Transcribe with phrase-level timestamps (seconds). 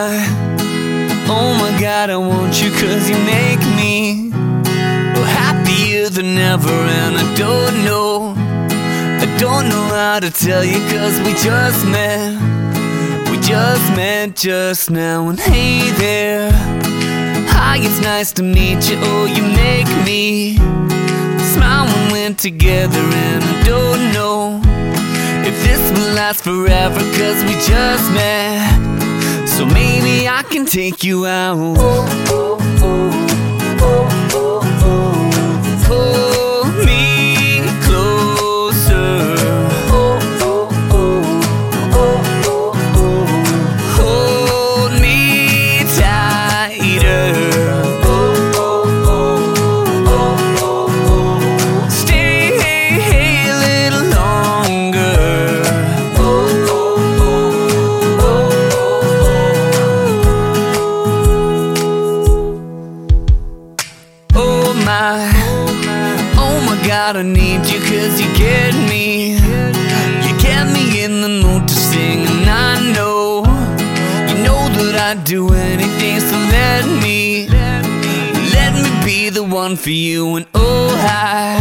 [0.00, 4.30] oh my god, I want you cause you make me
[5.26, 6.68] happier than ever.
[6.68, 12.38] And I don't know, I don't know how to tell you cause we just met,
[13.30, 15.28] we just met just now.
[15.28, 16.50] And hey there,
[17.48, 20.56] hi it's nice to meet you, oh you make me
[21.54, 23.00] smile when we're together.
[23.00, 24.60] And I don't know
[25.44, 28.87] if this will last forever cause we just met
[29.58, 32.57] So maybe I can take you out
[64.88, 69.32] Oh my, oh my god, I need you cause you get me.
[69.34, 73.44] You get me in the mood to sing, and I know,
[74.28, 77.48] you know that I'd do anything, so let me,
[78.56, 80.36] let me be the one for you.
[80.36, 81.60] And oh, hi,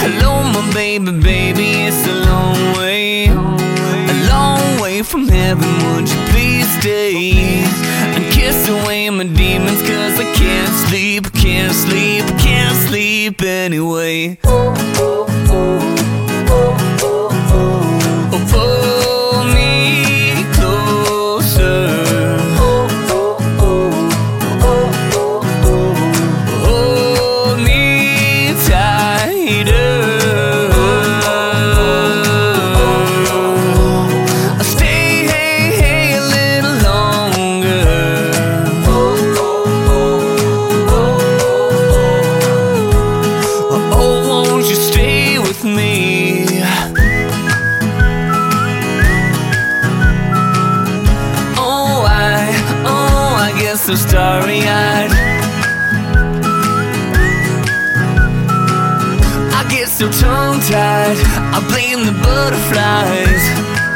[0.00, 5.68] hello, my baby, baby, it's a long way, a long way from heaven.
[5.92, 7.47] Would you please stay
[8.48, 9.82] kiss away my demons?
[9.82, 14.38] Cause I can't sleep, can't sleep, can't sleep anyway.
[14.44, 14.74] Oh,
[15.46, 15.97] pull
[53.88, 55.10] so starry eyed.
[59.58, 61.16] I get so tongue tied.
[61.54, 63.87] I blame the butterflies.